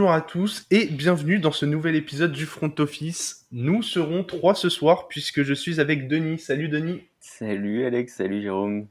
[0.00, 3.46] Bonjour à tous et bienvenue dans ce nouvel épisode du Front Office.
[3.52, 6.38] Nous serons trois ce soir puisque je suis avec Denis.
[6.38, 7.02] Salut Denis.
[7.20, 8.88] Salut Alex, salut Jérôme.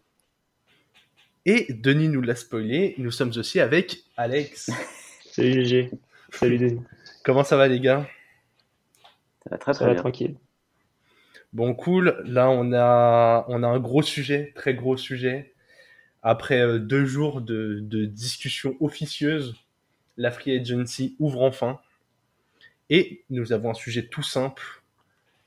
[1.47, 4.69] Et Denis nous l'a spoilé, nous sommes aussi avec Alex.
[5.31, 5.89] salut GG.
[6.31, 6.81] Salut Denis.
[7.23, 8.07] Comment ça va les gars?
[9.43, 9.95] Ça va très très bien.
[9.95, 10.35] tranquille.
[11.53, 15.55] Bon cool, là on a, on a un gros sujet, très gros sujet.
[16.21, 19.55] Après euh, deux jours de, de discussions officieuses,
[20.19, 21.79] la Free Agency ouvre enfin.
[22.91, 24.83] Et nous avons un sujet tout simple.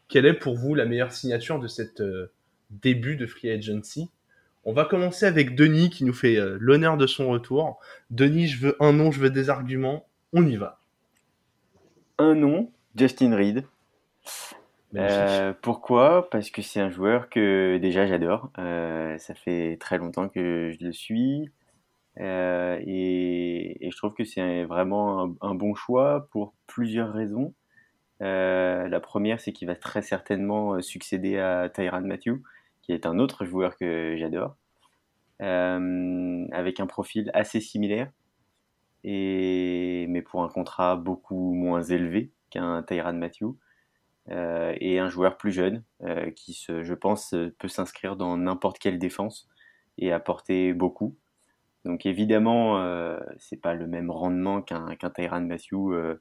[0.09, 2.33] Quelle est pour vous la meilleure signature de cette euh,
[2.71, 4.11] début de Free Agency?
[4.65, 7.81] On va commencer avec Denis qui nous fait euh, l'honneur de son retour.
[8.11, 10.07] Denis, je veux un nom, je veux des arguments.
[10.33, 10.81] On y va.
[12.19, 13.65] Un nom, Justin Reed.
[14.95, 16.31] Euh, pourquoi?
[16.31, 18.51] Parce que c'est un joueur que déjà j'adore.
[18.57, 21.51] Ça fait très longtemps que je le suis.
[22.21, 27.55] Euh, et, je trouve que c'est vraiment un, bon choix pour plusieurs raisons.
[28.23, 32.43] Euh, la première, c'est qu'il va très certainement euh, succéder à Tyrann Matthew,
[32.83, 34.57] qui est un autre joueur que j'adore,
[35.41, 38.11] avec un profil assez similaire,
[39.05, 43.57] mais pour un contrat beaucoup moins élevé qu'un Tyrann Matthew,
[44.29, 45.83] et un joueur plus jeune,
[46.37, 49.49] qui, je pense, peut s'inscrire dans n'importe quelle défense
[49.99, 51.17] et apporter beaucoup.
[51.85, 56.21] Donc évidemment, euh, c'est pas le même rendement qu'un Tyrann Matthew, euh,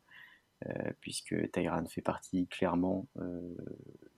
[0.67, 3.39] euh, puisque Tyrann fait partie clairement, euh,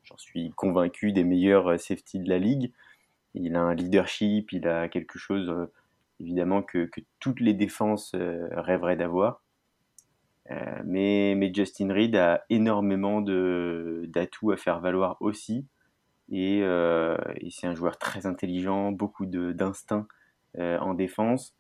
[0.03, 2.71] j'en suis convaincu, des meilleurs safety de la ligue.
[3.33, 5.51] Il a un leadership, il a quelque chose
[6.19, 9.41] évidemment que, toutes les défenses rêveraient d'avoir.
[10.85, 15.65] Mais, Justin Reed a énormément d'atouts à faire valoir aussi.
[16.31, 16.61] Et,
[17.49, 20.07] c'est un joueur très intelligent, beaucoup d'instinct
[20.57, 21.55] en défense.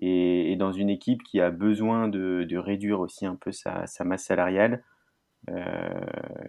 [0.00, 4.84] Et, dans une équipe qui a besoin de, réduire aussi un peu sa, masse salariale,
[5.50, 6.00] euh,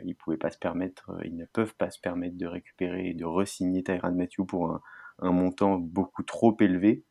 [0.03, 3.25] ils pouvaient pas se permettre, ils ne peuvent pas se permettre de récupérer et de
[3.25, 4.71] re-signer Tyrann Matthew pour
[5.19, 7.03] un, montant beaucoup trop élevé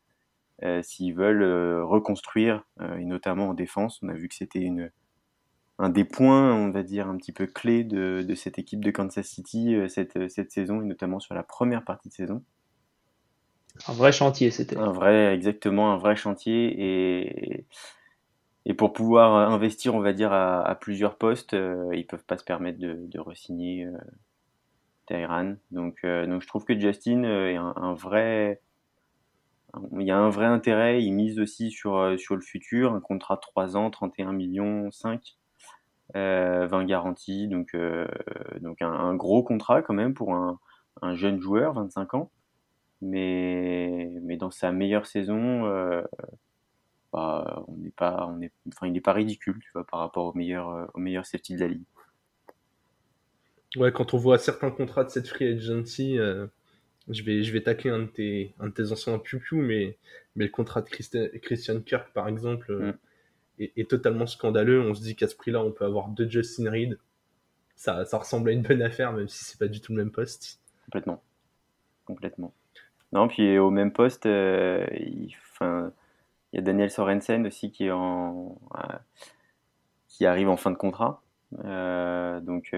[0.63, 3.99] euh, s'ils veulent euh, reconstruire, euh, et notamment en défense.
[4.03, 4.69] On a vu que c'était
[5.77, 9.25] un des points, on va dire, un petit peu clés de, cette équipe de Kansas
[9.25, 12.43] City euh, cette saison, et notamment sur la première partie de saison.
[13.87, 14.77] Un vrai chantier, c'était.
[14.77, 16.75] Un vrai, exactement, un vrai chantier.
[16.77, 17.65] Et,
[18.65, 22.43] et pour pouvoir investir, on va dire, à, plusieurs postes, euh, ils peuvent pas se
[22.43, 23.97] permettre de, de re-signer euh,
[25.09, 25.57] Tyrann.
[25.71, 28.61] Donc, euh, donc je trouve que Justin euh, est un, vrai...
[29.93, 33.35] Il y a un vrai intérêt, il mise aussi sur, sur le futur, un contrat
[33.35, 35.37] de 3 ans, 31 millions 5,
[36.15, 37.75] euh, 20 garanties, donc,
[38.61, 40.59] donc un, un gros contrat quand même pour un,
[41.03, 42.31] un jeune joueur, 25 ans
[43.01, 46.01] mais, mais dans sa meilleure saison, euh,
[47.11, 50.25] bah, on n'est pas, on est, enfin, il n'est pas ridicule, tu vois, par rapport
[50.25, 51.83] au meilleur, euh, au meilleur safety de la ligue.
[53.75, 56.47] Ouais, quand on voit certains contrats de cette free agency, euh,
[57.07, 59.97] je vais, je vais tacler un de tes, un de tes anciens piou mais,
[60.35, 62.93] mais le contrat de Christi- Christian Kirk, par exemple, Mm.
[63.59, 64.81] est, est totalement scandaleux.
[64.81, 66.97] On se dit qu'à ce prix-là, on peut avoir deux Justin Reed.
[67.75, 70.11] Ça, ça ressemble à une bonne affaire, même si c'est pas du tout le même
[70.11, 70.59] poste.
[70.85, 71.23] Complètement.
[72.05, 72.53] Complètement.
[73.11, 75.35] Non, puis au même poste, euh, il,
[76.53, 77.95] y a Daniel Sorensen aussi qui euh,
[80.21, 81.21] arrive en fin de contrat.
[81.65, 82.71] Euh, donc,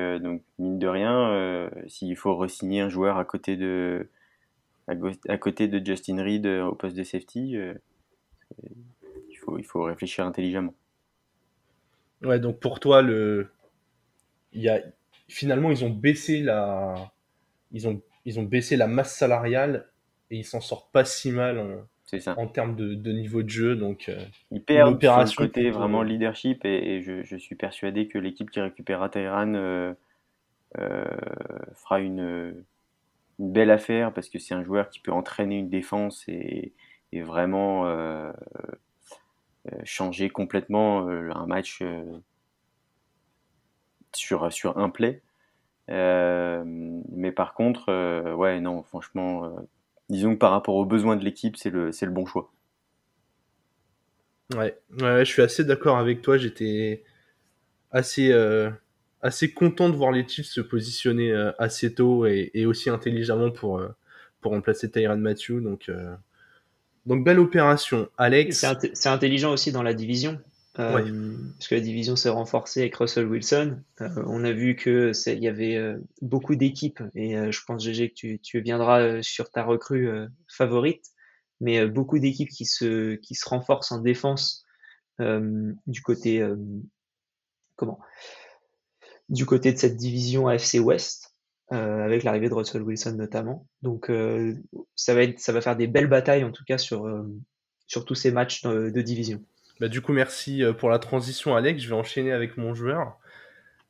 [0.58, 4.08] mine de rien, s'il faut re-signer un joueur à côté de,
[4.88, 7.58] à, côté de Justin Reed au poste de safety,
[9.30, 10.74] il faut, il faut réfléchir intelligemment.
[12.22, 13.50] Ouais, donc pour toi, le,
[14.54, 14.80] il y a,
[15.28, 17.12] finalement, ils ont baissé la,
[17.72, 19.91] ils ont, ils ont baissé la masse salariale
[20.32, 21.68] et ils s'en sortent pas si mal en,
[22.20, 22.34] ça.
[22.38, 23.76] en termes de, de niveau de jeu.
[23.76, 24.26] Donc, euh,
[24.66, 28.60] perdent sur le côté vraiment leadership et, et je, je suis persuadé que l'équipe qui
[28.60, 29.94] récupérera Tyrann euh,
[30.80, 31.06] euh,
[31.76, 32.64] fera une,
[33.40, 36.74] une belle affaire parce que c'est un joueur qui peut entraîner une défense et,
[37.12, 38.32] et vraiment euh,
[39.72, 42.04] euh, changer complètement euh, un match euh,
[44.14, 45.22] sur, sur un play.
[45.90, 49.50] Euh, mais par contre, euh, ouais, non, franchement, euh,
[50.12, 52.52] disons que par rapport aux besoins de l'équipe, c'est le, c'est le bon choix.
[54.54, 56.38] Ouais, ouais, je suis assez d'accord avec toi.
[56.38, 57.04] J'étais
[57.92, 58.72] assez, euh,
[59.22, 63.52] assez content de voir les Chiefs se positionner euh, assez tôt et, et aussi intelligemment
[63.52, 63.90] pour, euh,
[64.42, 65.62] pour remplacer Tyrann Matthew.
[65.62, 66.16] Donc, euh,
[67.06, 68.10] donc belle opération.
[68.18, 70.40] Alex, C'est int- c'est intelligent aussi dans la division.
[70.80, 71.04] Euh, Ouais.
[71.58, 73.82] Parce que la division s'est renforcée avec Russell Wilson.
[74.00, 77.84] Euh, on a vu que il y avait euh, beaucoup d'équipes, et euh, je pense,
[77.84, 81.06] GG, que tu, tu viendras euh, sur ta recrue euh, favorite,
[81.60, 84.66] mais beaucoup d'équipes qui se, qui se renforcent en défense
[85.20, 86.44] du côté
[87.76, 88.00] comment?
[89.30, 91.36] Du côté de cette division AFC West,
[91.70, 93.68] avec l'arrivée de Russell Wilson notamment.
[93.84, 94.12] Donc
[94.96, 97.08] ça va être, ça va faire des belles batailles en tout cas sur
[97.86, 99.44] sur tous ces matchs de, division.
[99.82, 101.82] Bah, du coup, merci pour la transition, Alex.
[101.82, 103.18] Je vais enchaîner avec mon joueur.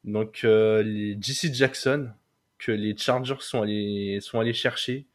[0.05, 2.09] Donc, les JC Jackson,
[2.57, 5.05] que les Chargers sont allés, sont allés chercher.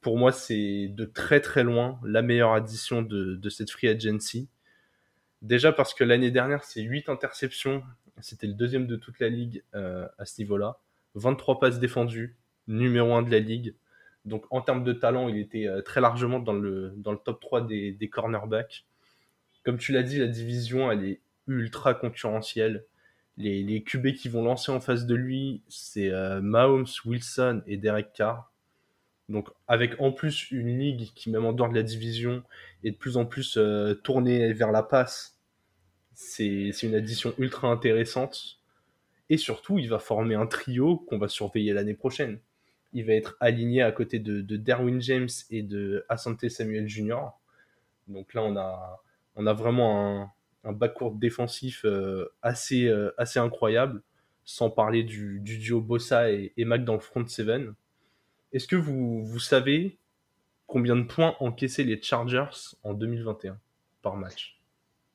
[0.00, 4.48] Pour moi, c'est de très très loin la meilleure addition de, de cette free agency.
[5.42, 7.82] Déjà parce que l'année dernière, c'est 8 interceptions.
[8.20, 10.78] C'était le deuxième de toute la ligue euh, à ce niveau-là.
[11.16, 12.36] 23 passes défendues,
[12.68, 13.74] numéro 1 de la ligue.
[14.24, 17.40] Donc en termes de talent, il était euh, très largement dans le, dans le top
[17.40, 18.86] 3 des, des cornerbacks.
[19.64, 22.84] Comme tu l'as dit, la division, elle est ultra concurrentielle
[23.36, 27.76] les, les QB qui vont lancer en face de lui, c'est euh, Mahomes, Wilson et
[27.76, 28.52] Derek Carr.
[29.28, 32.42] Donc avec en plus une ligue qui, même en dehors de la division,
[32.84, 35.38] est de plus en plus euh, tournée vers la passe,
[36.14, 38.58] c'est une addition ultra intéressante.
[39.30, 42.38] Et surtout, il va former un trio qu'on va surveiller l'année prochaine.
[42.92, 47.30] Il va être aligné à côté de, de Derwin James et de Asante Samuel Jr.
[48.08, 49.02] Donc là, on a,
[49.36, 50.30] on a vraiment un,
[50.64, 54.02] un backcourt défensif euh, assez, euh, assez incroyable,
[54.44, 57.74] sans parler du, duo Bossa et, Mac dans le front seven.
[58.52, 59.98] Est-ce que vous, savez
[60.66, 63.58] combien de points encaissaient les Chargers en 2021
[64.02, 64.60] par match?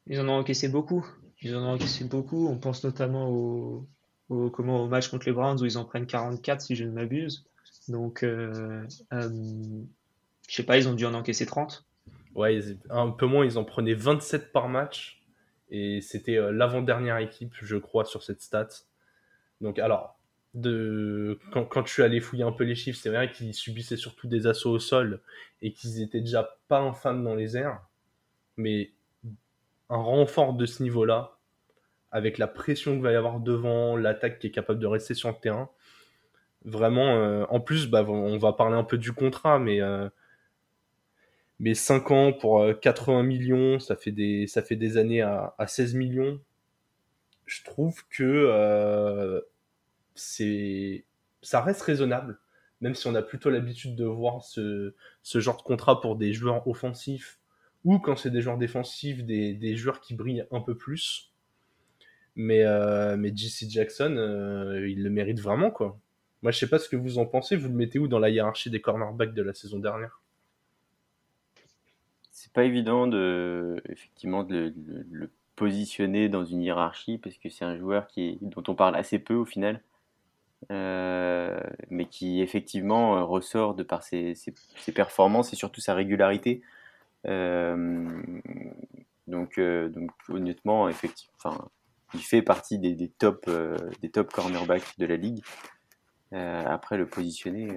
[0.08, 1.06] Ils en ont encaissé beaucoup.
[1.42, 2.48] Ils en ont encaissé beaucoup.
[2.48, 3.88] On pense notamment au
[4.88, 7.46] match contre les Browns où ils en prennent 44 si je ne m'abuse.
[7.88, 9.30] Donc, euh, euh,
[10.48, 11.87] je sais pas, ils ont dû en encaisser 30.
[12.38, 12.60] Ouais,
[12.92, 15.24] un peu moins, ils en prenaient 27 par match.
[15.72, 18.70] Et c'était euh, l'avant-dernière équipe, je crois, sur cette stat.
[19.60, 20.20] Donc, alors,
[20.54, 21.40] de...
[21.52, 24.46] quand, quand suis allé fouiller un peu les chiffres, c'est vrai qu'ils subissaient surtout des
[24.46, 25.20] assauts au sol
[25.64, 27.82] et qu'ils étaient déjà pas infâmes dans les airs.
[28.56, 28.92] Mais
[29.90, 31.40] un renfort de ce niveau-là,
[32.12, 35.30] avec la pression qu'il va y avoir devant, l'attaque qui est capable de rester sur
[35.30, 35.72] le terrain,
[36.66, 40.08] vraiment, euh, en plus, bah, on va parler un peu du contrat, mais euh,
[41.60, 45.54] mais 5 ans pour 80 euh, millions, ça fait des, ça fait des années à,
[45.66, 46.40] 16 millions.
[47.46, 49.42] Je trouve que euh,
[50.16, 52.40] ça reste raisonnable,
[52.82, 54.94] même si on a plutôt l'habitude de voir ce,
[55.24, 57.40] ce genre de contrat pour des joueurs offensifs
[57.86, 61.32] ou quand c'est des joueurs défensifs, des, des, joueurs qui brillent un peu plus.
[62.36, 64.12] Mais, euh, mais JC Jackson,
[64.86, 66.00] il le mérite vraiment, quoi.
[66.44, 67.56] Moi, je sais pas ce que vous en pensez.
[67.56, 70.22] Vous le mettez où dans la hiérarchie des cornerbacks de la saison dernière?
[72.38, 74.72] C'est pas évident de, effectivement, de
[75.10, 79.18] le, positionner dans une hiérarchie parce que c'est un joueur qui dont on parle assez
[79.18, 79.82] peu au final,
[80.72, 84.36] euh, mais qui effectivement ressort de par ses,
[84.94, 86.62] performances et surtout sa régularité.
[87.26, 88.08] Euh,
[89.26, 91.72] donc, euh, donc honnêtement, effectivement,
[92.14, 93.50] il fait partie des, des top,
[94.04, 95.42] des top cornerbacks de la ligue.
[96.34, 97.70] après le positionner,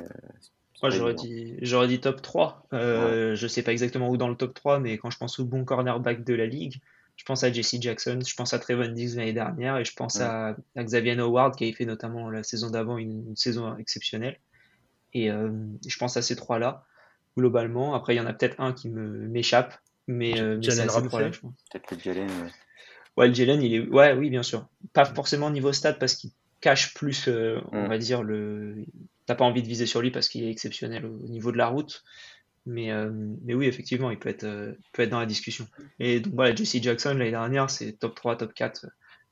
[0.82, 2.66] moi, j'aurais dit, j'aurais dit top 3.
[2.72, 5.44] Euh, Je sais pas exactement où dans le top 3, mais quand je pense au
[5.44, 6.80] bon cornerback de la ligue,
[7.16, 10.20] je pense à Jesse Jackson, je pense à Trevon Diggs l'année dernière et je pense
[10.20, 14.38] à, Xavier Howard qui a fait notamment la saison d'avant une, saison exceptionnelle.
[15.12, 15.50] Et euh,
[15.86, 16.86] je pense à ces trois-là,
[17.36, 17.94] globalement.
[17.94, 21.40] Après, il y en a peut-être un qui me, m'échappe, mais, euh, mais c'est je
[21.40, 21.52] pense.
[21.70, 22.30] Peut-être le Jalen.
[23.18, 23.28] Ouais.
[23.28, 23.86] le Jalen, il est.
[23.88, 24.66] Ouais, oui, bien sûr.
[24.94, 28.84] Pas forcément niveau stade parce qu'il cache plus, euh, on va dire, le
[29.26, 31.68] t'as pas envie de viser sur lui parce qu'il est exceptionnel au niveau de la
[31.68, 32.02] route.
[32.66, 33.10] Mais, euh,
[33.42, 35.66] mais oui, effectivement, il peut être, euh, peut être dans la discussion.
[35.98, 38.86] Et donc voilà, Jesse Jackson l'année dernière, c'est top 3, top 4,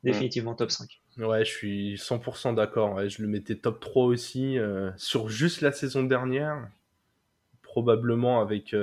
[0.05, 1.01] définitivement top 5.
[1.19, 3.07] Ouais, je suis 100% d'accord.
[3.09, 6.69] je le mettais top 3 aussi euh, sur juste la saison dernière,
[7.63, 8.75] probablement avec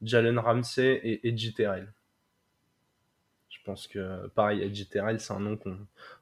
[0.00, 1.92] Jalen Ramsey et Edgy Terrell.
[3.62, 5.56] Je pense que pareil, Edgy Terrell, c'est un nom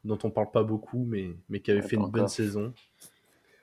[0.05, 2.75] dont on parle pas beaucoup, mais, mais qui avait fait une bonne saison.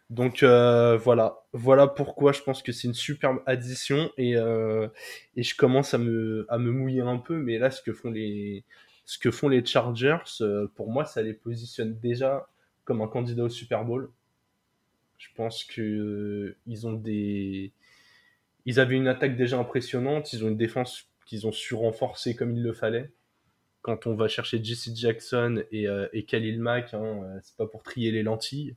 [0.10, 4.88] Donc euh, voilà, voilà pourquoi je pense que c'est une superbe addition et, euh,
[5.36, 8.10] et je commence à me, à me mouiller un peu, mais là ce que font
[8.10, 8.64] les,
[9.06, 12.48] ce que font les Chargers, euh, pour moi ça les positionne déjà
[12.84, 14.10] comme un candidat au Super Bowl.
[15.20, 17.74] Je pense que ils ont des,
[18.66, 22.56] ils avaient une attaque déjà impressionnante, ils ont une défense qu'ils ont su renforcer comme
[22.56, 23.12] il le fallait.
[23.82, 28.12] Quand on va chercher Jesse Jackson et, et Khalil Mack, hein, c'est pas pour trier
[28.12, 28.76] les lentilles.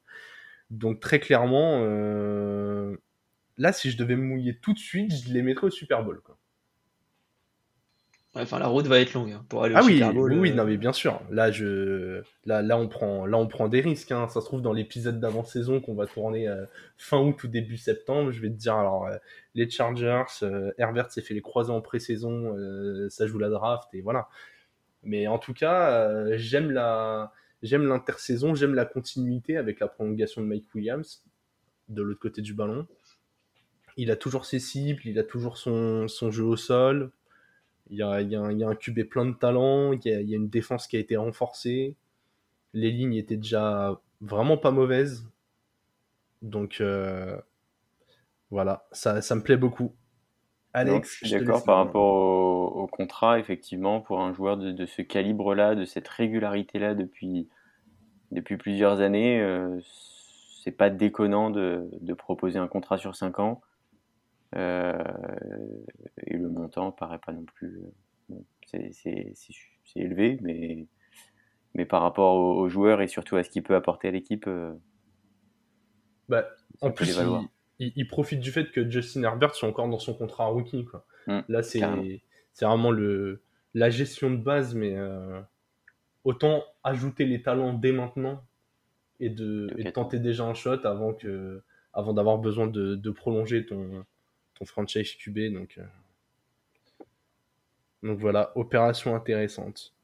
[0.71, 2.97] Donc très clairement, euh,
[3.59, 6.23] là, si je devais me mouiller tout de suite, je les mettrais au Super Bowl.
[8.37, 10.33] Enfin, la route va être longue hein, pour aller au ah oui, Super Bowl.
[10.35, 11.21] Oui, non, mais bien sûr.
[11.33, 14.13] Là, je, là, là, on prend, là, on prend des risques.
[14.13, 14.29] Hein.
[14.29, 16.49] Ça se trouve dans l'épisode d'avant-saison qu'on va tourner
[16.97, 18.31] fin août ou début septembre.
[18.31, 19.09] Je vais te dire, alors,
[19.57, 20.23] les Chargers,
[20.79, 22.55] Herbert s'est fait les croisés en pré-saison,
[23.09, 24.29] ça joue la draft et voilà.
[25.03, 30.47] Mais en tout cas, j'aime la, j'aime l'intersaison, j'aime la continuité avec la prolongation de
[30.47, 31.25] Mike Williams
[31.89, 32.87] de l'autre côté du ballon.
[33.97, 37.11] Il a toujours ses cibles, il a toujours son, jeu au sol.
[37.91, 40.49] Il y, a, un, QB plein de talent, il y, a, il y, a, une
[40.49, 41.97] défense qui a été renforcée.
[42.73, 45.27] Les lignes étaient déjà vraiment pas mauvaises.
[46.41, 47.37] Donc euh,
[48.51, 49.93] voilà, ça, ça me plaît beaucoup.
[50.73, 54.87] Alex, je suis d'accord par rapport au, au, contrat, effectivement, pour un joueur de, de
[54.87, 57.49] ce calibre-là, de cette régularité-là depuis,
[58.31, 59.81] depuis plusieurs années, euh,
[60.63, 63.61] c'est pas déconnant de, de, proposer un contrat sur 5 ans.
[64.57, 65.03] Euh,
[66.27, 67.81] et le montant paraît pas non plus.
[68.29, 68.93] Bon, c'est
[69.97, 70.87] élevé, mais,
[71.75, 74.47] mais par rapport aux, aux, joueurs et surtout à ce qu'il peut apporter à l'équipe.
[74.47, 74.73] Euh,
[76.29, 76.47] bah,
[76.81, 77.49] en plus, il,
[77.81, 80.85] il, il, profite du fait que Justin Herbert soit encore dans son contrat rookie.
[80.85, 81.05] Quoi.
[81.27, 81.81] Mmh, Là, c'est
[82.61, 83.43] vraiment le,
[83.75, 85.41] la gestion de base, mais euh,
[86.25, 88.45] autant ajouter les talents dès maintenant
[89.19, 93.11] et de, et de tenter déjà un shot avant, que, avant d'avoir besoin de, de,
[93.11, 94.05] prolonger ton,
[94.55, 95.53] ton franchise QB.
[95.53, 97.05] Donc, euh...
[98.03, 99.95] donc voilà, opération intéressante.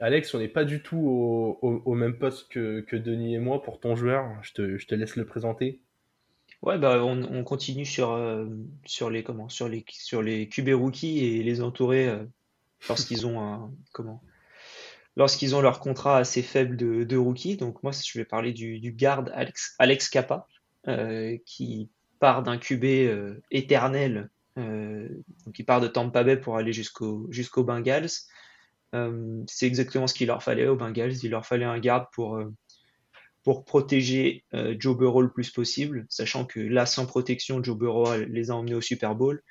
[0.00, 3.96] Alex, on n'est pas du tout au, même poste que, Denis et moi pour ton
[3.96, 4.26] joueur.
[4.42, 5.80] Je te, laisse le présenter.
[6.62, 8.46] Ouais, bah on, on continue sur, euh,
[8.84, 12.22] sur les comment sur les sur QB rookies et les entourer euh,
[12.86, 14.22] lorsqu'ils ont un comment
[15.16, 17.56] lorsqu'ils ont leur contrat assez faible de, de rookie.
[17.56, 20.46] Donc moi, je vais parler du, garde Alex, Kappa
[20.88, 21.90] euh, qui
[22.20, 22.84] part d'un QB
[23.50, 28.08] éternel, donc il part de Tampa Bay pour aller jusqu'au Bengals.
[28.94, 31.22] Euh, c'est exactement ce qu'il leur fallait aux Bengals.
[31.22, 32.52] Il leur fallait un garde pour, euh,
[33.44, 38.16] pour protéger euh, Joe Burrow le plus possible, sachant que là, sans protection, Joe Burrow
[38.28, 39.42] les a emmenés au Super Bowl.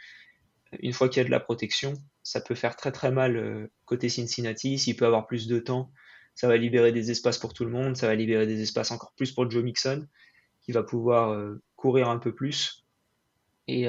[0.80, 4.08] Une fois qu'il y a de la protection, ça peut faire très très mal côté
[4.08, 4.78] Cincinnati.
[4.78, 5.92] S'il peut avoir plus de temps,
[6.36, 9.14] ça va libérer des espaces pour tout le monde, ça va libérer des espaces encore
[9.16, 10.06] plus pour Joe Mixon,
[10.62, 12.86] qui va pouvoir courir un peu plus.
[13.68, 13.86] Et,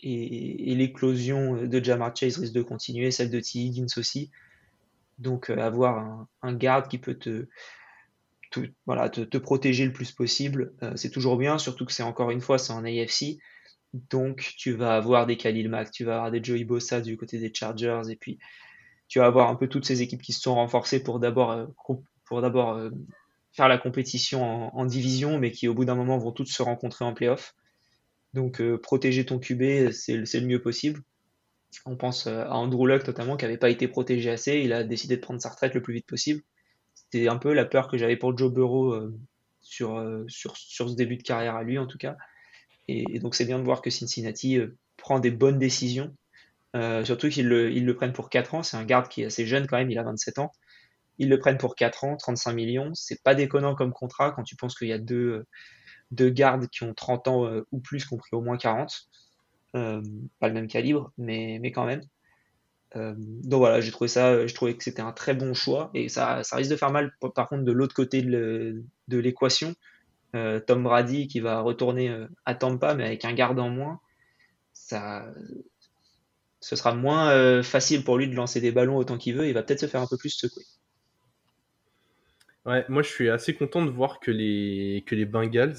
[0.00, 3.60] et, et l'éclosion de Jamar Chase risque de continuer, celle de T.
[3.60, 4.30] Higgins aussi.
[5.18, 7.48] Donc, euh, avoir un, un, garde qui peut te,
[9.38, 12.72] protéger le plus possible, euh, c'est toujours bien, surtout que c'est encore une fois, c'est
[12.72, 13.38] en AFC.
[13.92, 17.38] Donc, tu vas avoir des Khalil Mack, tu vas avoir des Joey Bossa du côté
[17.38, 18.38] des Chargers, et puis
[19.08, 22.90] tu vas avoir un peu toutes ces équipes qui se sont renforcées pour d'abord euh,
[23.52, 27.04] faire la compétition en, division, mais qui au bout d'un moment vont toutes se rencontrer
[27.04, 27.54] en playoff.
[28.34, 31.02] Donc, protéger ton QB, c'est le mieux possible.
[31.86, 34.58] On pense euh, à Andrew Luck notamment qui n'avait pas été protégé assez.
[34.58, 36.42] Il a décidé de prendre sa retraite le plus vite possible.
[36.94, 39.14] C'était un peu la peur que j'avais pour Joe Burrow euh,
[39.60, 42.16] sur, euh, sur, sur ce début de carrière à lui en tout cas.
[42.88, 44.58] Et, donc c'est bien de voir que Cincinnati
[44.96, 46.14] prend des bonnes décisions.
[47.04, 48.62] Surtout qu'ils le, ils le prennent pour 4 ans.
[48.62, 50.52] C'est un garde qui est assez jeune quand même, il a 27 ans.
[51.18, 52.94] Ils le prennent pour 4 ans, 35 millions.
[52.94, 55.44] C'est pas déconnant comme contrat quand tu penses qu'il y a deux,
[56.12, 59.08] deux gardes qui ont 30 ans ou plus, qui ont pris au moins 40.
[59.76, 60.02] Euh,
[60.40, 62.02] pas le même calibre, mais, mais quand même.
[62.96, 66.08] Euh, donc voilà, j'ai trouvé ça, je trouvais que c'était un très bon choix et
[66.08, 69.74] ça, risque de faire mal par contre de l'autre côté de l'équation.
[70.36, 74.00] Euh, Tom Brady qui va retourner euh, à Tampa mais avec un garde en moins,
[74.74, 75.26] ça,
[76.60, 79.48] ce sera moins euh, facile pour lui de lancer des ballons autant qu'il veut.
[79.48, 80.64] Il va peut-être se faire un peu plus secouer.
[82.66, 85.76] Ouais, moi je suis assez content de voir que les, que les Bengals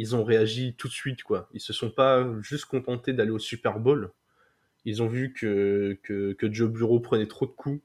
[0.00, 1.46] ils ont réagi tout de suite, quoi.
[1.52, 4.10] Ils se sont pas juste contentés d'aller au Super Bowl.
[4.86, 5.98] Ils ont vu que,
[6.40, 7.82] Joe Bureau prenait trop de coups.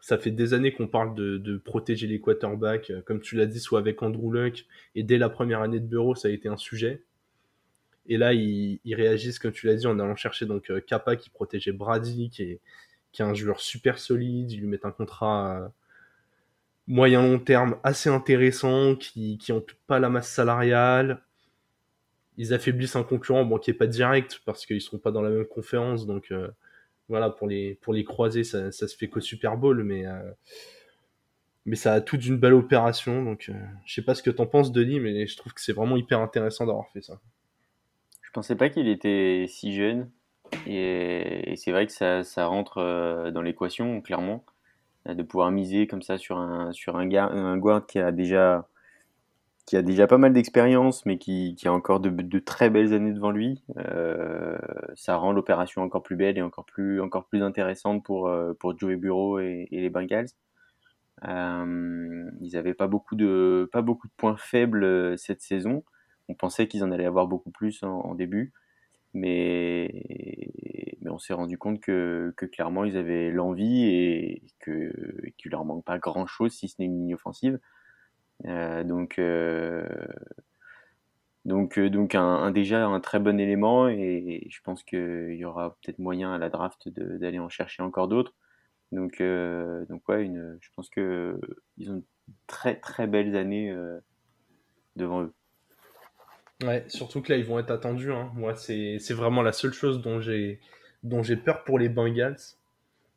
[0.00, 3.80] Ça fait des années qu'on parle de, protéger les quarterbacks, comme tu l'as dit, soit
[3.80, 7.02] avec Andrew Luck, et dès la première année de Bureau, ça a été un sujet.
[8.06, 11.72] Et là, ils, réagissent, comme tu l'as dit, en allant chercher donc Kappa qui protégeait
[11.72, 12.60] Brady, qui est,
[13.12, 14.50] qui est un joueur super solide.
[14.52, 15.70] Ils lui mettent un contrat
[16.86, 19.52] moyen long terme assez intéressant, qui qui
[19.86, 21.22] pas la masse salariale.
[22.36, 25.30] Ils affaiblissent un concurrent bon qui est pas direct parce qu'ils sont pas dans la
[25.30, 26.48] même conférence donc euh,
[27.08, 30.32] voilà pour les pour les croiser ça, ça se fait qu'au Super Bowl mais euh,
[31.64, 33.52] mais ça a toute une belle opération donc euh,
[33.86, 36.18] je sais pas ce que t'en penses Denis mais je trouve que c'est vraiment hyper
[36.18, 37.20] intéressant d'avoir fait ça.
[38.20, 40.10] Je pensais pas qu'il était si jeune
[40.66, 44.44] et, et c'est vrai que ça, ça rentre dans l'équation clairement
[45.06, 48.68] de pouvoir miser comme ça sur un, sur un, gars, un guard qui a déjà
[49.66, 52.92] qui a déjà pas mal d'expérience, mais qui, qui, a encore de, de, très belles
[52.92, 53.62] années devant lui.
[54.94, 58.30] ça rend l'opération encore plus belle et encore plus, encore plus intéressante pour,
[58.60, 60.28] pour Joey Bureau et, et les Bengals.
[61.22, 65.82] ils n'avaient pas beaucoup de pas beaucoup de points faibles cette saison.
[66.28, 68.52] On pensait qu'ils en allaient avoir beaucoup plus en, début,
[69.14, 70.02] mais,
[71.00, 74.92] mais on s'est rendu compte que, que, clairement ils avaient l'envie et que
[75.38, 77.58] qu'il leur manque pas grand chose si ce n'est une ligne offensive.
[78.46, 79.86] Euh, donc euh,
[81.44, 85.76] donc, euh, donc un, déjà un très bon élément et, je pense qu'il y aura
[85.82, 88.34] peut-être moyen à la draft d'aller en chercher encore d'autres.
[88.92, 89.22] Donc,
[89.88, 91.40] donc ouais, une, je pense que
[91.78, 92.02] ils ont
[92.46, 93.74] très très belles années
[94.96, 95.34] devant eux.
[96.64, 98.12] Ouais, surtout que là, ils vont être attendus.
[98.12, 98.30] Hein.
[98.34, 102.36] Moi, c'est vraiment la seule chose dont j'ai peur pour les Bengals.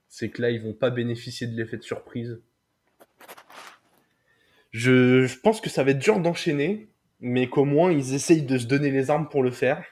[0.10, 2.40] C'est que là, ils vont pas bénéficier de l'effet de surprise.
[4.72, 6.88] Je, pense que ça va être dur d'enchaîner,
[7.20, 9.84] mais qu'au moins, ils essayent de se donner les armes pour le faire.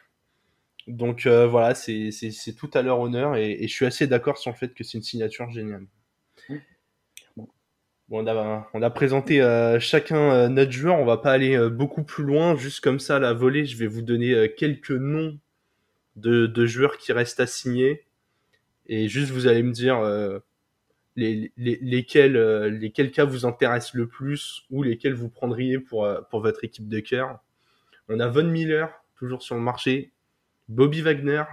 [0.88, 2.12] Donc euh, voilà, c'est
[2.58, 5.04] tout à leur honneur et je suis assez d'accord sur le fait que c'est une
[5.04, 5.88] signature géniale.
[8.08, 8.24] Bon,
[8.74, 12.24] on, a, présenté euh, chacun euh, notre joueur, on va pas aller euh, beaucoup plus
[12.24, 15.40] loin, juste comme ça, la volée, je vais vous donner quelques noms
[16.16, 18.06] de, joueurs qui restent à signer,
[18.86, 20.04] et juste vous allez me dire
[21.16, 26.42] les, les, lesquels, lesquels cas vous intéressent le plus, ou lesquels vous prendriez pour, pour
[26.42, 27.40] votre équipe de cœur.
[28.08, 30.12] On a Von Miller, toujours sur le marché,
[30.70, 31.44] Bobby Wagner,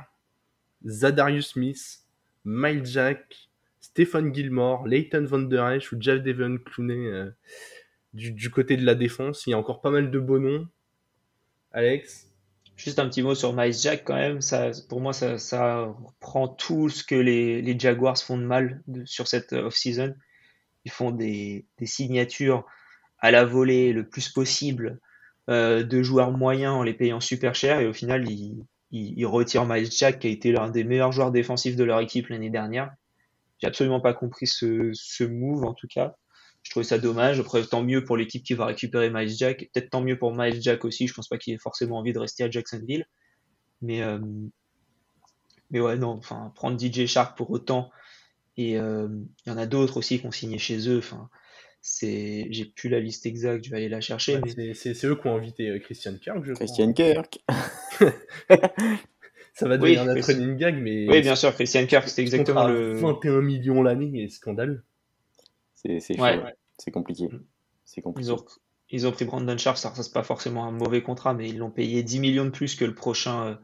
[0.84, 2.00] Zadarius Smith,
[2.44, 3.48] Mile Jack,
[3.92, 7.30] Stephen Gilmore, Leighton Van Der Esch ou Jeff Devon Clooney euh,
[8.14, 9.46] du, côté de la défense.
[9.46, 10.66] Il y a encore pas mal de beaux noms.
[11.72, 12.30] Alex?
[12.74, 14.38] Juste un petit mot sur Miles Jack quand même.
[14.88, 20.14] Pour moi, ça, prend tout ce que les, Jaguars font de mal sur cette off-season.
[20.86, 22.64] Ils font des, signatures
[23.18, 25.00] à la volée le plus possible
[25.50, 28.26] euh, de joueurs moyens en les payant super cher et au final,
[28.90, 32.28] ils retirent Miles Jack qui a été l'un des meilleurs joueurs défensifs de leur équipe
[32.28, 32.90] l'année dernière
[33.62, 36.16] j'ai absolument pas compris ce, ce move en tout cas.
[36.64, 37.40] Je trouvais ça dommage.
[37.40, 39.70] Après, tant mieux pour l'équipe qui va récupérer Miles Jack.
[39.72, 41.06] Peut-être tant mieux pour Miles Jack aussi.
[41.06, 43.06] Je pense pas qu'il ait forcément envie de rester à Jacksonville.
[43.80, 44.20] Mais, euh,
[45.70, 46.10] mais ouais, non.
[46.10, 47.90] Enfin, prendre DJ Shark pour autant.
[48.56, 49.08] Et euh,
[49.44, 50.98] il y en a d'autres aussi qui ont signé chez eux.
[50.98, 51.28] Enfin,
[51.80, 53.64] c'est, j'ai plus la liste exacte.
[53.64, 54.40] Je vais aller la chercher.
[54.56, 54.74] mais...
[54.74, 57.40] c'est, eux qui ont invité euh, Christian Kirk, je Christian Kirk.
[59.52, 61.06] ça va devenir notre running gag, mais.
[61.08, 62.94] Oui, bien sûr, Christian Kirk, c'est exactement le.
[62.94, 64.82] 21 millions l'année est scandaleux.
[65.74, 67.26] C'est c'est compliqué.
[67.26, 67.44] Mm.
[67.84, 68.28] C'est compliqué.
[68.28, 68.44] Ils ont,
[68.90, 71.70] ils ont pris Brandon Sharp, ça c'est pas forcément un mauvais contrat, mais ils l'ont
[71.70, 73.54] payé 10 millions de plus que le prochain, euh,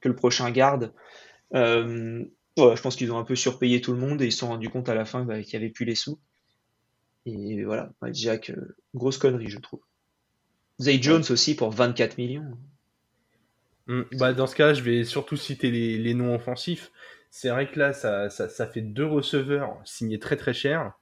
[0.00, 0.92] que le prochain garde.
[1.54, 2.24] Euh,
[2.56, 4.68] je pense qu'ils ont un peu surpayé tout le monde et ils se sont rendus
[4.68, 6.18] compte à la fin bah, qu'il n'y avait plus les sous.
[7.26, 9.80] Et voilà, Jack, euh, grosse connerie, je trouve.
[10.80, 12.56] Zay Jones aussi pour 24 millions.
[13.88, 14.02] Mm.
[14.12, 16.92] Bah, dans ce cas, je vais surtout citer les, les noms offensifs.
[17.30, 20.92] C'est vrai que là, ça, ça, fait deux receveurs signés très très cher,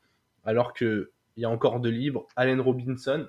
[0.44, 2.26] alors qu'il y a encore de libres.
[2.34, 3.28] Allen Robinson,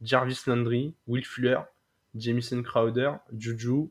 [0.00, 1.58] Jarvis Landry, Will Fuller,
[2.14, 3.90] Jamison Crowder, Juju.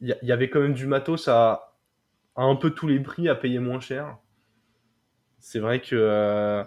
[0.00, 1.74] Il y, avait quand même du matos à,
[2.36, 4.16] à, un peu tous les prix à payer moins cher.
[5.40, 5.96] C'est vrai que.
[5.96, 6.64] Euh...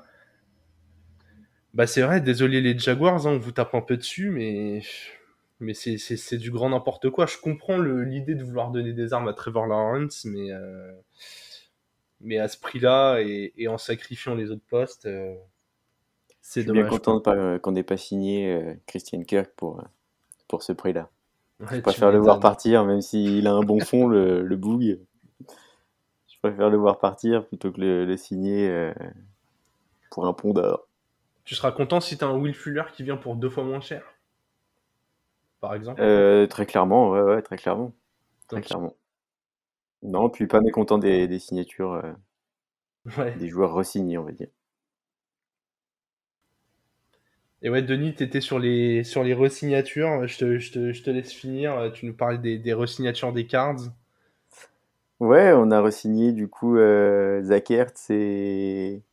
[1.74, 4.82] Bah, c'est vrai, désolé les Jaguars, hein, on vous tape un peu dessus, mais
[5.62, 7.28] mais c'est du grand n'importe quoi.
[7.28, 10.92] Je comprends l'idée de vouloir donner des armes à Trevor Lawrence, mais, euh,
[12.20, 15.36] mais à ce prix-là et, et, en sacrifiant les autres postes, euh,
[16.42, 16.86] c'est dommage.
[16.86, 19.84] Je suis bien content qu'on n'ait pas signé euh, Christian Kirk pour,
[20.48, 21.10] pour ce prix-là.
[21.60, 25.00] je préfère le voir partir, même s'il a un bon fond, le, le boug.
[26.28, 28.92] Je préfère le voir partir plutôt que le, le signer
[30.10, 30.88] pour un pont d'or.
[31.44, 33.80] Tu seras content si tu as un Will Fuller qui vient pour deux fois moins
[33.80, 34.04] cher?
[35.62, 36.02] Par exemple?
[36.02, 37.94] Euh, Très clairement, ouais, ouais, très clairement.
[38.48, 38.96] Très clairement.
[40.04, 41.94] Non, puis pas mécontent des, des signatures
[43.06, 44.50] euh, des joueurs re-signés, on va dire.
[47.62, 50.28] Et ouais, Denis, tu étais sur les, sur les re-signatures.
[50.28, 51.92] Je te, je, te, je te, laisse finir.
[51.94, 53.78] Tu nous parles des, des re-signatures des cards.
[55.20, 57.44] Ouais, on a re-signé du coup euh,
[58.10, 59.04] et...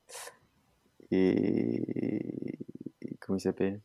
[1.11, 2.58] et.
[3.20, 3.80] Comment il s'appelle?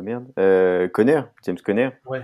[0.00, 0.26] Merde.
[0.38, 1.90] Euh, Conner, James Conner.
[2.06, 2.22] Ouais.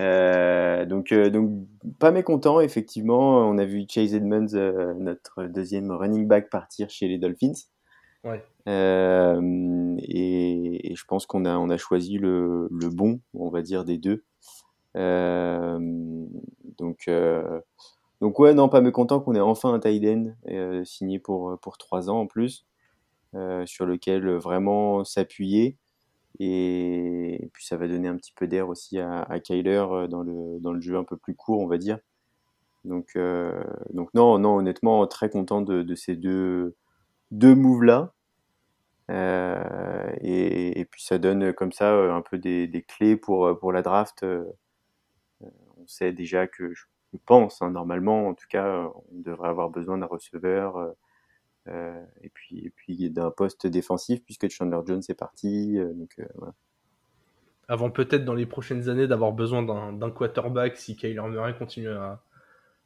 [0.00, 1.50] Euh, donc, euh, donc,
[1.98, 3.48] pas mécontent, effectivement.
[3.48, 7.52] On a vu Chase Edmonds, euh, notre deuxième running back, partir chez les Dolphins.
[8.24, 8.42] Ouais.
[8.66, 13.84] Et, et, je pense qu'on a, on a choisi le, le, bon, on va dire,
[13.84, 14.24] des deux.
[14.94, 17.10] donc,
[18.20, 20.32] donc, ouais, non, pas mécontent qu'on ait enfin un tight end
[20.84, 22.66] signé pour, pour trois ans en plus,
[23.64, 25.78] sur lequel vraiment s'appuyer
[26.40, 30.72] Et, puis ça va donner un petit peu d'air aussi à, Kyler dans le, dans
[30.72, 31.98] le jeu un peu plus court, on va dire.
[32.84, 33.16] Donc,
[33.92, 36.76] donc non, non, honnêtement, très content de, ces deux,
[37.30, 38.14] deux moves-là.
[39.10, 43.82] Et, et, puis ça donne comme ça un peu des, des clés pour, pour la
[43.82, 44.24] draft.
[45.42, 46.84] On sait déjà que je
[47.26, 50.94] pense, hein, normalement, en tout cas, on devrait avoir besoin d'un receveur
[51.70, 55.78] euh, et puis, et puis d'un poste défensif puisque Chandler Jones est parti.
[55.78, 56.46] Euh, donc, euh,
[57.68, 62.22] Avant peut-être dans les prochaines années d'avoir besoin d'un quarterback si Kyler Murray continue à,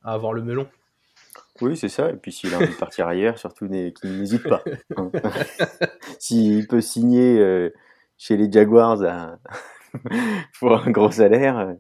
[0.03, 0.69] avoir le melon.
[1.61, 2.11] Oui, c'est ça.
[2.11, 4.63] Et puis s'il a envie de partir ailleurs, surtout qu'il n'hésite pas.
[4.97, 5.11] Hein.
[6.19, 7.71] s'il peut signer
[8.19, 9.39] chez les Jaguars
[10.59, 11.77] pour un gros salaire.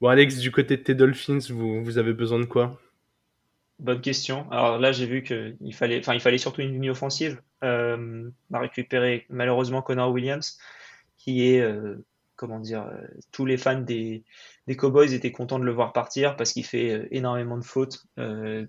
[0.00, 2.78] Bon, Alex, du côté de tes Dolphins, vous, vous avez besoin de quoi?
[3.80, 4.50] Bonne question.
[4.50, 7.42] Alors là, j'ai vu qu'il fallait, il fallait surtout une ligne offensive.
[7.64, 10.58] Euh, on a récupéré malheureusement Connor Williams,
[11.16, 11.96] qui est, euh,
[12.36, 14.24] comment dire, euh, tous les fans des,
[14.78, 18.06] Cowboys étaient contents de le voir partir parce qu'il fait euh, énormément de fautes,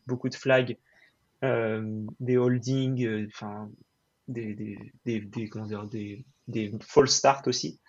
[0.08, 0.78] beaucoup de flags,
[1.42, 3.28] des holdings,
[6.48, 7.80] des false starts aussi.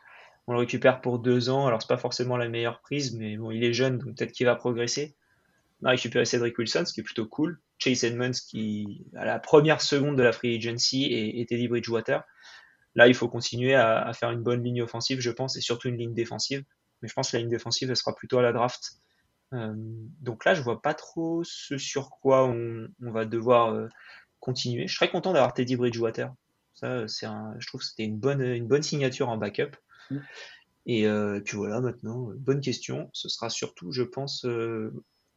[0.49, 1.67] On le récupère pour deux ans.
[1.67, 4.47] Alors c'est pas forcément la meilleure prise, mais bon, il est jeune, donc peut-être qu'il
[4.47, 5.17] va progresser.
[5.83, 7.61] On a récupéré Cedric Wilson, ce qui est plutôt cool.
[7.79, 12.23] Chase Edmonds, qui, à la première seconde de la free agency, et, Teddy Bridgewater.
[12.95, 15.99] Là, il faut continuer à, faire une bonne ligne offensive, je pense, et surtout une
[15.99, 16.65] ligne défensive.
[17.03, 18.93] Mais je pense que la ligne défensive, elle sera plutôt à la draft.
[19.53, 23.89] Euh, donc là, je vois pas trop ce sur quoi on, va devoir euh,
[24.41, 24.89] continuer.
[24.89, 26.33] Je serais content d'avoir Teddy Bridgewater.
[26.73, 27.27] Ça, c'est
[27.59, 29.77] je trouve que c'était une bonne, une bonne signature en backup.
[30.11, 30.19] Mm.
[30.87, 33.11] Et euh, puis voilà, maintenant, bonne question.
[33.13, 34.47] Ce sera surtout, je pense,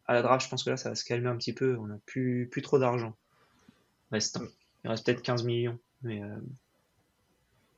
[0.09, 1.77] à la draft, je pense que là, ça va se calmer un petit peu.
[1.79, 3.13] On n'a plus, plus trop d'argent.
[4.11, 4.39] Il reste
[5.05, 5.77] peut-être 15 millions.
[6.01, 6.35] Mais, euh,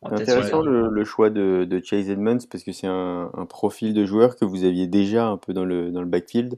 [0.03, 4.63] intéressant le, choix de, Chase Edmonds parce que c'est un, profil de joueur que vous
[4.63, 6.57] aviez déjà un peu dans le, dans le backfield.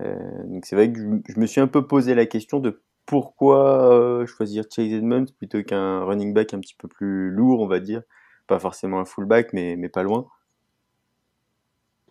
[0.00, 3.94] Euh, donc c'est vrai que je, me suis un peu posé la question de pourquoi
[3.94, 7.78] euh, choisir Chase Edmonds plutôt qu'un running back un petit peu plus lourd, on va
[7.78, 8.02] dire.
[8.48, 10.26] Pas forcément un fullback, mais, mais pas loin.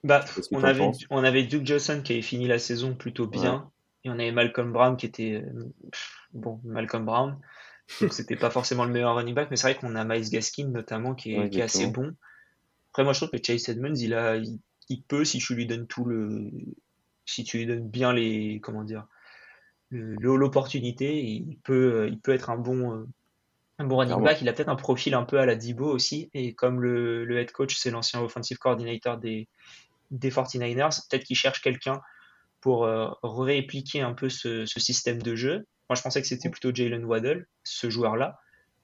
[0.03, 3.69] Bah, on, avait, on avait Duke Johnson qui avait fini la saison plutôt bien.
[4.03, 5.43] Et on avait Malcolm Brown qui était.
[6.33, 7.37] bon, Malcolm Brown.
[8.01, 10.67] Donc c'était pas forcément le meilleur running back, mais c'est vrai qu'on a Miles Gaskin
[10.67, 12.13] notamment qui est, qui est, assez bon.
[12.91, 14.37] Après, moi je trouve que Chase Edmonds, il, a,
[14.89, 16.51] il, peut, si tu lui donnes tout le.
[17.25, 18.59] Si tu lui donnes bien les.
[18.61, 19.07] Comment dire
[19.89, 23.07] L'opportunité, il peut, il peut être un bon.
[23.79, 26.31] Un bon running back, il a peut-être un profil un peu à la Dibo aussi,
[26.33, 29.47] et comme le, le head coach, c'est l'ancien offensive coordinator des,
[30.11, 31.07] des 49ers.
[31.09, 32.01] Peut-être qu'ils cherchent quelqu'un
[32.61, 35.65] pour euh, répliquer un peu ce, système de jeu.
[35.89, 38.39] Moi, je pensais que c'était plutôt Jalen Waddell, ce joueur-là.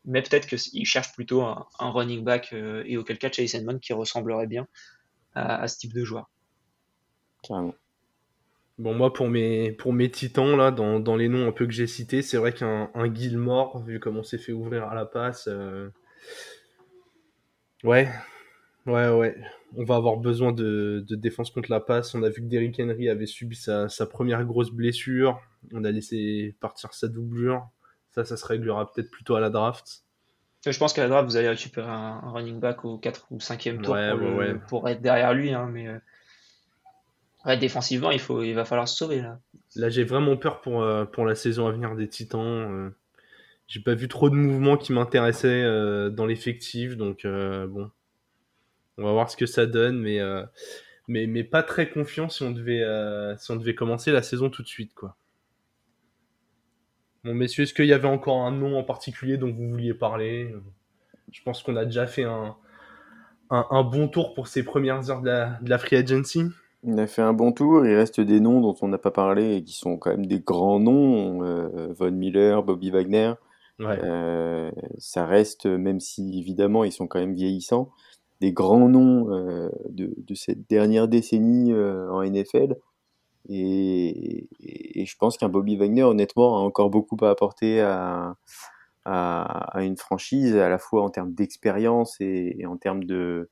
[0.05, 3.93] Mais peut-être qu'ils cherchent plutôt un, running back euh, et auquel cas Chase Edmond qui
[3.93, 4.67] ressemblerait bien
[5.33, 6.29] à, ce type de joueur.
[8.79, 11.88] Bon, moi, pour mes, pour mes titans, là, dans, les noms un peu que j'ai
[11.88, 15.89] cités, c'est vrai qu'un Gilmore, vu comment on s'est fait ouvrir à la passe, euh,
[17.83, 18.09] ouais,
[18.85, 19.35] ouais, ouais
[19.77, 22.13] on va avoir besoin de, défense contre la passe.
[22.15, 25.39] On a vu que Derrick Henry avait subi sa, première grosse blessure.
[25.73, 27.67] On a laissé partir sa doublure.
[28.11, 30.03] Ça, ça se réglera peut-être plôt à la draft.
[30.65, 33.81] Je pense qu'à la draft, vous allez récupérer un, running back au 4 ou 5e
[33.81, 33.97] tour
[34.67, 35.51] pour, être derrière lui.
[35.51, 35.87] Hein, mais
[37.47, 39.21] euh, défensivement, il, faut, il va falloir se sauver.
[39.21, 39.39] Là,
[39.75, 42.39] là j'ai vraiment peur pour, euh, pour la saison à venir des Titans.
[42.39, 42.89] Euh.
[43.67, 45.63] j'ai pas vu trop de mouvements qui m'intéressaient
[46.11, 46.95] dans l'effectif.
[46.95, 47.89] Donc, bon,
[48.97, 50.43] on va voir ce que ça donne, mais, euh,
[51.08, 54.49] mais, mais pas très confiant si on, devait, euh, si on devait commencer la saison
[54.49, 54.93] tout de suite.
[54.93, 55.15] Quoi.
[57.23, 60.53] Bon, messieurs, est-ce qu'il y avait encore un nom en particulier dont vous vouliez parler?
[61.32, 62.56] Je pense qu'on a déjà fait un,
[63.49, 66.43] un, bon tour pour ces premières heures de la, de la free agency.
[66.86, 69.56] On a fait un bon tour, il reste des noms dont on n'a pas parlé
[69.56, 73.34] et qui sont quand même des grands noms, euh, Von Miller, Bobby Wagner.
[74.97, 77.89] ça reste, même si évidemment ils sont quand même vieillissants,
[78.43, 82.75] des grands noms euh, de, cette dernière décennie euh, en NFL.
[83.47, 88.36] Et, je pense qu'un Bobby Wagner, honnêtement, a encore beaucoup à apporter à,
[89.06, 93.49] une franchise, à la fois en termes d'expérience et, en termes de,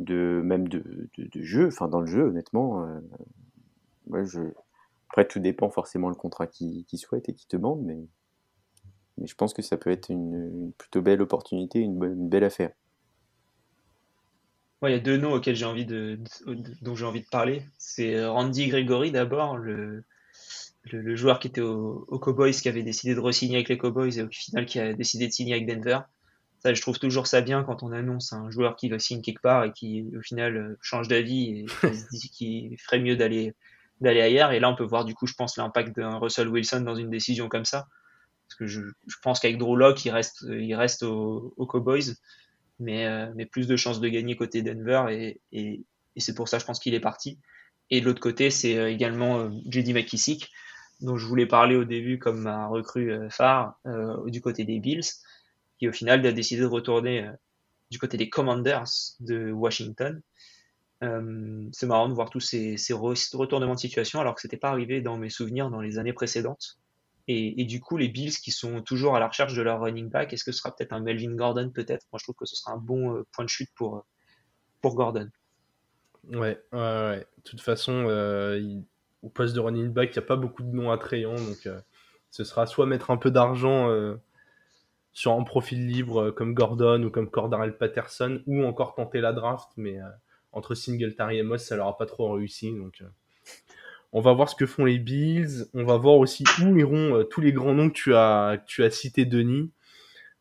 [0.00, 2.84] même de, jeu, enfin dans le jeu, honnêtement.
[2.84, 4.40] Euh, je...
[5.08, 8.08] Après, tout dépend forcément le contrat qu'il souhaite et qu'il demande, mais,
[9.24, 12.72] je pense que ça peut être une, plutôt belle opportunité, une belle affaire
[14.88, 16.18] il y a deux noms auxquels j'ai envie de,
[16.80, 17.62] dont j'ai envie de parler.
[17.78, 20.04] C'est Randy Gregory d'abord, le,
[20.84, 24.18] le, joueur qui était aux au Cowboys, qui avait décidé de re-signer avec les Cowboys
[24.18, 26.00] et au final qui a décidé de signer avec Denver.
[26.60, 29.40] Ça, je trouve toujours ça bien quand on annonce un joueur qui va signer quelque
[29.40, 33.54] part et qui, au final, change d'avis et se dit qu'il ferait mieux d'aller
[34.00, 34.52] d'aller ailleurs.
[34.52, 37.10] Et là, on peut voir, du coup, je pense, l'impact d'un Russell Wilson dans une
[37.10, 37.86] décision comme ça.
[38.48, 42.14] Parce que je, je pense qu'avec Drew Locke, il reste, il reste aux, Cowboys,
[42.80, 45.06] mais, mais plus de chances de gagner côté Denver.
[45.10, 45.84] Et, et,
[46.16, 47.38] c'est pour ça, je pense qu'il est parti.
[47.90, 50.50] Et de l'autre côté, c'est également JD McKissick,
[51.00, 55.02] dont je voulais parler au début comme un recrue phare euh, du côté des Bills
[55.80, 57.32] qui au final a décidé de retourner euh,
[57.90, 58.84] du côté des Commanders
[59.18, 60.20] de Washington.
[61.02, 65.00] Euh, c'est marrant de voir tous ces, retournements de situation alors que c'était pas arrivé
[65.00, 66.78] dans mes souvenirs dans les années précédentes.
[67.32, 70.32] Et, du coup, les Bills qui sont toujours à la recherche de leur running back,
[70.32, 72.06] est-ce que ce sera peut-être un Melvin Gordon peut-être?
[72.12, 74.04] Moi, je trouve que ce sera un bon euh, point de chute pour,
[74.80, 75.28] pour Gordon.
[76.28, 77.26] Ouais, ouais, ouais.
[77.36, 78.04] De toute façon,
[79.22, 81.68] au poste de running back, il n'y a pas beaucoup de noms attrayants, donc
[82.30, 83.88] ce sera soit mettre un peu d'argent
[85.12, 89.32] sur un profil libre euh, comme Gordon ou comme Cordarel Patterson ou encore tenter la
[89.32, 90.08] draft, mais euh,
[90.52, 92.72] entre Singletary et Moss, ça leur a pas trop réussi.
[92.72, 93.08] Donc, euh,
[94.12, 95.66] on va voir ce que font les Bills.
[95.74, 98.84] On va voir aussi où iront tous les grands noms que tu as, que tu
[98.84, 99.70] as cités, Denis.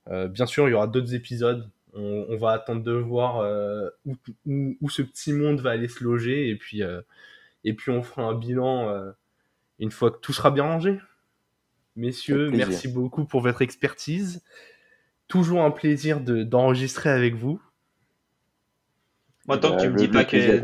[0.08, 1.70] bien sûr, il y aura d'autres épisodes.
[1.94, 3.44] On, va attendre de voir
[4.06, 6.82] où, où, ce petit monde va aller se loger et puis,
[7.64, 9.14] et puis on fera un bilan
[9.80, 11.00] une fois que tout sera bien rangé.
[11.96, 14.44] Messieurs, merci beaucoup pour votre expertise.
[15.28, 17.62] Toujours un plaisir d'enregistrer avec vous.
[19.48, 20.62] Moi, tant que tu me dis pas que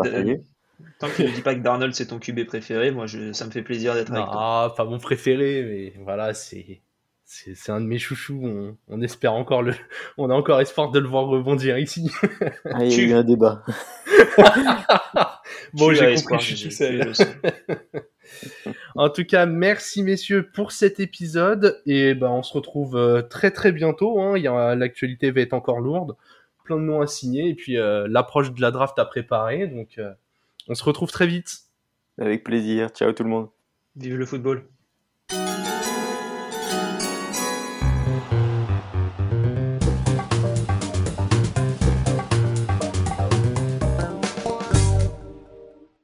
[0.99, 3.45] tant que tu me dis pas que Darnold c'est ton QB préféré, moi je, ça
[3.45, 4.65] me fait plaisir d'être avec toi.
[4.65, 6.81] Ah, pas mon préféré, mais voilà, c'est
[7.25, 8.75] c'est un de mes chouchous.
[8.87, 9.73] On, espère encore le,
[10.17, 12.11] on a encore espoir de le voir rebondir ici.
[12.65, 13.63] Ah, il y a eu un débat.
[15.73, 17.11] bon, j'ai compris, je suis tout seul.
[18.95, 23.51] en tout cas, merci messieurs pour cet épisode et ben on se retrouve euh, très
[23.51, 24.19] très bientôt.
[24.19, 24.37] Hein.
[24.75, 26.15] L'actualité va être encore lourde,
[26.63, 29.67] plein de noms à signer et puis euh, l'approche de la draft à préparer.
[29.67, 30.11] Donc, euh,
[30.67, 31.65] on se retrouve très vite.
[32.17, 32.89] Avec plaisir.
[32.89, 33.49] Ciao tout le monde.
[33.95, 34.69] Vive le football.